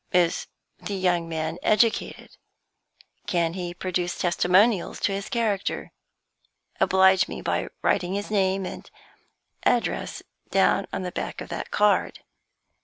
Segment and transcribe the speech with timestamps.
[0.13, 0.47] "Is
[0.79, 2.37] the young man educated?
[3.27, 5.91] Can he produce testimonials to his character?
[6.79, 8.89] Oblige me by writing his name and
[9.63, 12.21] address down on the back of that card."